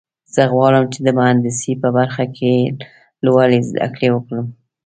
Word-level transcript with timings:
زه 0.33 0.43
غواړم 0.53 0.85
چې 0.93 0.99
د 1.05 1.09
مهندسۍ 1.19 1.73
په 1.83 1.89
برخه 1.97 2.23
کې 2.37 2.53
لوړې 3.25 3.59
زده 3.69 3.87
کړې 3.95 4.09
وکړم 4.11 4.45